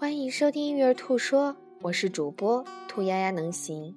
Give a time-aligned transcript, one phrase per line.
[0.00, 3.94] 欢迎收听育儿兔说，我是主播兔丫丫能行。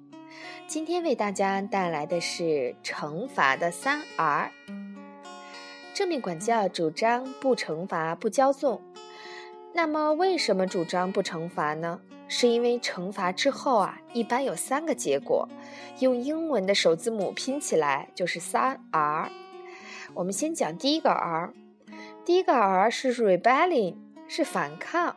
[0.66, 4.50] 今天为大家带来的是惩罚的三 R。
[5.94, 8.82] 正面管教主张不惩罚不骄纵。
[9.72, 11.98] 那么为什么主张不惩罚呢？
[12.28, 15.48] 是因为惩罚之后啊，一般有三个结果，
[16.00, 19.30] 用英文的首字母拼起来就是三 R。
[20.12, 21.54] 我们先讲第一个 R，
[22.26, 23.96] 第一个 R 是 rebellion，
[24.28, 25.16] 是反抗。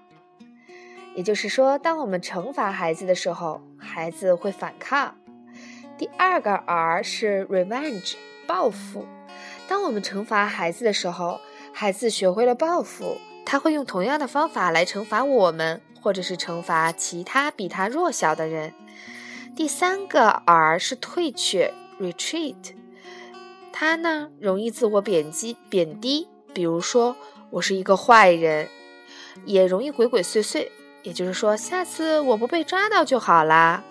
[1.17, 5.15] 也就是说，当我们惩罚孩子的时候，孩子会反抗。
[5.97, 8.13] 第二个 R 是 revenge，
[8.45, 9.07] 报复。
[9.67, 11.41] 当我们惩罚孩子的时候，
[11.73, 13.17] 孩子学会了报复，
[13.47, 18.71] 他会用同样的方法来惩罚我们，或者是惩罚其他比他弱小的人。
[19.55, 22.75] 第三个 R 是退却 retreat，
[23.73, 27.15] 他呢容易自我贬低贬低，比如说
[27.49, 28.69] 我是一个坏人，
[29.45, 30.69] 也容易鬼鬼祟祟。
[31.03, 33.83] 也就是说，下次我不被抓到就好啦。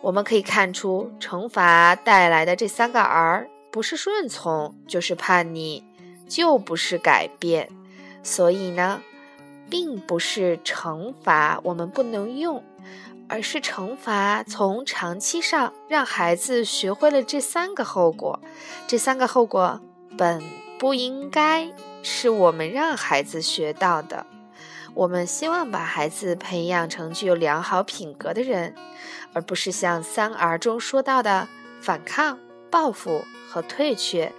[0.00, 5.82] 我们可以看出，惩罚带来的这三个 R，不是顺从，就是叛逆，
[6.28, 7.68] 就不是改变。
[8.22, 9.02] 所以呢，
[9.68, 12.62] 并不是惩罚我们不能用，
[13.28, 18.38] 而是惩罚从长期上让孩子学会了这三个后果。
[18.86, 19.80] 这三个后果
[20.16, 20.42] 本
[20.78, 24.24] 不应该是我们让孩子学到的。
[24.96, 28.74] 我们希望把孩子培养成具有良好品格的人，
[29.34, 31.46] 而不是像三 R 中说到的
[31.82, 32.38] 反抗、
[32.70, 34.32] 报复和退却。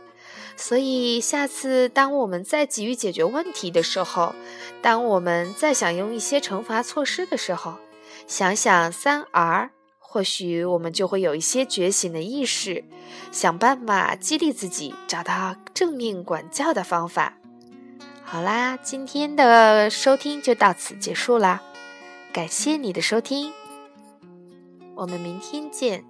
[0.55, 4.33] 所以，下次当我们再急于解决问题的时候，
[4.81, 7.75] 当我们再想用一些惩罚措施的时候，
[8.25, 9.69] 想想三 R，
[9.99, 12.83] 或许我们就会有一些觉醒的意识，
[13.31, 17.37] 想办法激励自己，找到正面管教的方法。
[18.29, 21.61] 好啦，今天的收听就到此结束啦，
[22.33, 23.53] 感谢你的收听，
[24.95, 26.03] 我们明天见。